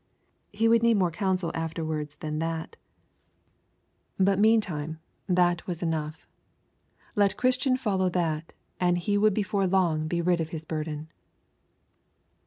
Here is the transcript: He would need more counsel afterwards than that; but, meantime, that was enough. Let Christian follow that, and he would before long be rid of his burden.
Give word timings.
He 0.51 0.67
would 0.67 0.81
need 0.81 0.97
more 0.97 1.11
counsel 1.11 1.51
afterwards 1.53 2.15
than 2.15 2.39
that; 2.39 2.75
but, 4.17 4.39
meantime, 4.39 4.99
that 5.29 5.67
was 5.67 5.83
enough. 5.83 6.25
Let 7.15 7.37
Christian 7.37 7.77
follow 7.77 8.09
that, 8.09 8.51
and 8.79 8.97
he 8.97 9.15
would 9.15 9.35
before 9.35 9.67
long 9.67 10.07
be 10.07 10.19
rid 10.19 10.41
of 10.41 10.49
his 10.49 10.65
burden. 10.65 11.11